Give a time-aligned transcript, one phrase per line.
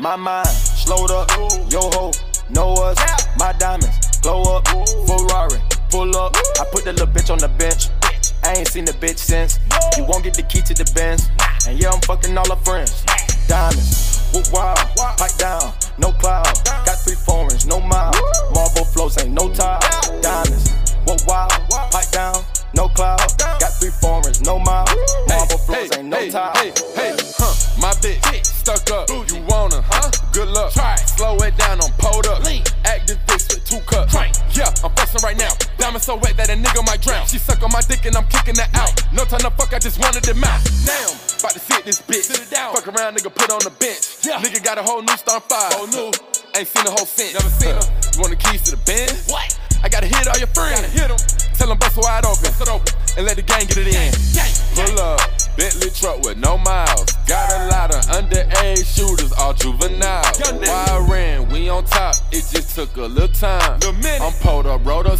[0.00, 1.30] My mind slowed up,
[1.70, 2.10] yo ho,
[2.48, 2.96] know us.
[3.36, 6.34] My diamonds glow up, Ferrari, pull up.
[6.58, 7.88] I put the little bitch on the bench.
[8.42, 9.58] I ain't seen the bitch since.
[9.98, 11.28] You won't get the key to the Benz.
[11.68, 13.04] And yeah, I'm fucking all her friends.
[13.46, 16.48] Diamonds, whoop wild, pipe down, no cloud.
[16.64, 18.14] Got three foreigns, no mile.
[18.54, 19.80] Marble flows ain't no tie.
[20.22, 20.72] Diamonds,
[21.04, 21.52] whoop wild,
[21.92, 23.20] pipe down, no cloud.
[23.36, 24.89] Got three foreigns, no mile.
[36.10, 37.22] So wet that a nigga might drown.
[37.26, 38.90] She suck on my dick and I'm kicking her out.
[39.14, 40.58] No time to fuck, I just wanted them out.
[40.82, 42.26] Damn, about to sit this bitch.
[42.26, 42.74] Sit it down.
[42.74, 44.26] Fuck around, nigga, put on the bench.
[44.26, 44.42] Yeah.
[44.42, 45.72] Nigga got a whole new star five.
[45.74, 46.10] Whole new.
[46.58, 47.34] Ain't seen the whole since.
[47.34, 47.86] Never seen her.
[48.14, 49.30] You want the keys to the Benz?
[49.30, 49.54] What?
[49.82, 50.82] I gotta hit all your friends.
[50.82, 51.20] Gotta hit them.
[51.54, 52.42] Tell them bust wide open.
[52.42, 52.90] Bust it open.
[53.16, 54.10] And let the gang get it in.
[54.34, 54.50] Gang.
[54.74, 55.20] Pull up.
[55.56, 57.06] Bentley truck with no miles.
[57.26, 60.24] Got a lot of underage shooters, all juvenile.
[60.58, 62.16] Why I ran, we on top.
[62.32, 63.78] It just took a little time.
[63.80, 64.22] Little minute.
[64.22, 65.18] I'm pulled up, rolled up,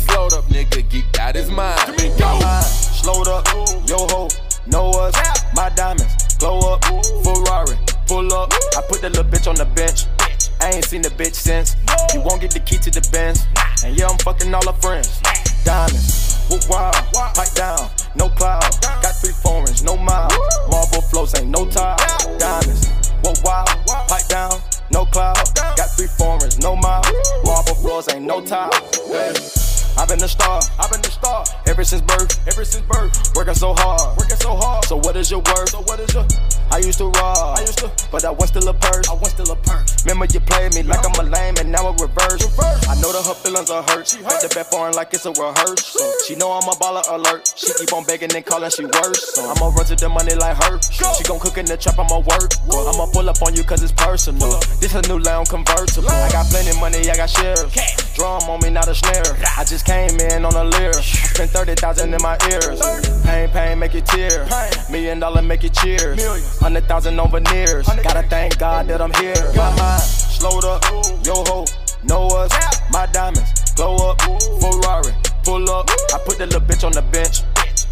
[16.50, 16.94] whoop wild,
[17.34, 18.62] pipe down, no cloud.
[18.82, 20.28] Got three foreigns, no mile.
[20.70, 21.96] Marble flows ain't no tie.
[22.38, 22.88] Diamonds,
[23.22, 23.68] whoop wild,
[24.08, 24.60] pipe down,
[24.92, 25.36] no cloud.
[25.54, 27.02] Got three foreigns, no mile.
[27.44, 28.70] Marble floors ain't no tie.
[29.06, 29.59] Hey.
[29.96, 33.12] I've been the star, I've been the star ever since birth, ever since birth.
[33.34, 34.84] Working so hard, working so hard.
[34.84, 35.70] So what is your worth?
[35.70, 36.26] So what is your?
[36.72, 39.08] I used to rob, I used to, but I was still a purse.
[39.08, 40.04] I was still a purse.
[40.04, 42.42] Remember you played me like I'm a lame, and now it reverse.
[42.42, 42.88] reverse.
[42.88, 44.06] I know that her feelings are hurt.
[44.06, 44.40] She hurt.
[44.40, 46.12] the bet foreign like it's a rehearsal.
[46.26, 47.52] She know I'm a baller alert.
[47.56, 49.34] She keep on begging and calling, she worse.
[49.34, 50.80] So I'ma run to the money like her.
[50.80, 52.54] She gon' cook in the trap, I'ma work.
[52.70, 54.60] I'ma pull up on you cause it's personal.
[54.78, 56.08] This a new lounge convertible.
[56.08, 57.66] I got plenty money, I got shares.
[58.14, 59.34] Drum on me, not a snare.
[59.58, 60.92] I just came in on a Lear.
[60.92, 62.80] Spent 30,000 in my ears.
[63.24, 64.46] Pain, pain, make it tear.
[64.90, 66.58] Million dollar, make it cheers.
[66.58, 67.86] Hundred thousand on veneers.
[68.02, 69.34] Gotta thank God that I'm here.
[69.56, 70.84] My mind slowed up,
[71.24, 71.64] yo ho,
[72.04, 72.52] know us.
[72.90, 74.20] My diamonds glow up,
[74.60, 75.14] Ferrari,
[75.44, 75.88] pull up.
[76.12, 77.42] I put the little bitch on the bench.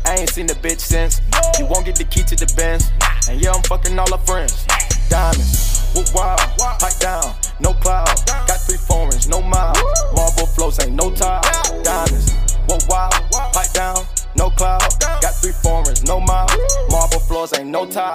[0.05, 1.21] I ain't seen the bitch since.
[1.59, 2.91] You won't get the key to the Benz.
[3.29, 4.65] And yeah, I'm fucking all her friends.
[5.11, 6.41] Diamonds, whoop wild,
[6.79, 8.09] pipe down, no cloud.
[8.27, 9.75] Got three foreigns, no mile.
[10.15, 11.41] Marble flows ain't no tie.
[11.83, 12.33] Diamonds,
[12.69, 13.13] whoop wild,
[13.53, 14.05] pipe down,
[14.37, 14.83] no cloud.
[15.01, 16.49] Got three foreigns, no mile.
[16.91, 18.15] Marble floors ain't no tie.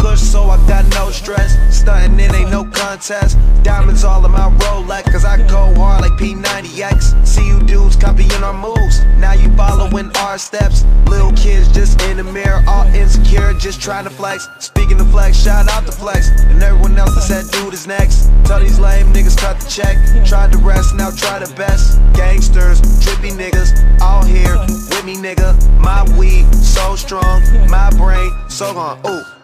[0.67, 1.57] got no stress.
[1.75, 3.37] Stunting, it ain't no contest.
[3.63, 7.27] Diamonds all in my Rolex, cause I go hard like P90X.
[7.27, 9.03] See you dudes copying our moves.
[9.17, 10.83] Now you following our steps.
[11.07, 14.47] Little kids just in the mirror, all insecure, just trying to flex.
[14.59, 16.29] Speaking of flex, shout out to flex.
[16.29, 18.29] And everyone else that said dude is next.
[18.45, 19.97] Tell these lame niggas cut the check.
[20.25, 21.99] Tried to rest, now try the best.
[22.13, 25.55] Gangsters, trippy niggas, all here with me, nigga.
[25.79, 28.99] My weed so strong, my brain so gone.
[29.07, 29.40] Ooh.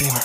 [0.00, 0.24] Beamer.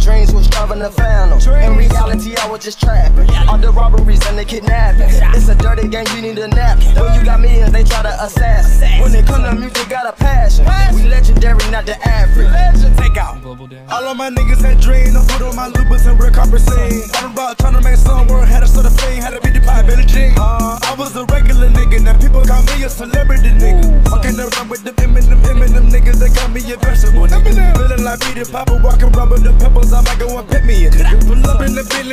[0.00, 1.36] My dreams was driving the phantom.
[1.60, 3.28] In reality, I was just trapping.
[3.46, 5.12] All the robberies and the kidnapping.
[5.36, 6.78] It's a dirty game, you need a nap.
[6.96, 9.02] When you got millions, they try to assassin.
[9.02, 10.64] When it come to music, got a passion.
[10.94, 12.48] We legendary, not the average.
[12.96, 13.44] Take out.
[13.44, 15.14] All of my niggas had dreams.
[15.14, 17.04] I put on my lupus and real carpet scene.
[17.16, 18.48] I'm about trying to make some work.
[18.48, 19.20] Had to sort of fame.
[19.20, 20.32] Had to be the pie, Billy Jean.
[20.38, 22.00] Uh, I was a regular nigga.
[22.00, 23.84] Now people call me a celebrity nigga.
[24.08, 26.16] Fucking around with them Eminem, Eminem niggas.
[26.24, 27.76] They call me a vegetable nigga.
[27.76, 29.19] Feeling like Peter Papa walking around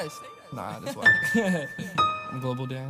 [0.00, 0.12] Sign up.
[0.12, 0.56] Say that.
[0.56, 1.66] Nah, that's why.
[2.32, 2.88] I'm global down.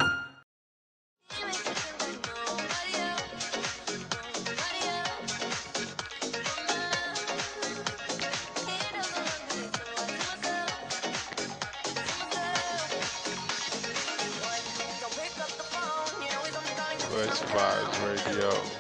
[17.11, 18.80] Westvybz Radio.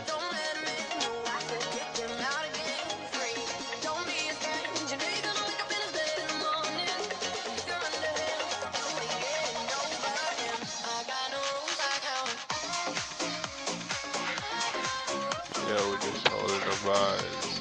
[15.70, 17.61] Yeah, we just holding the vibes.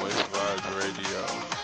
[0.00, 1.63] Westvybz Radio.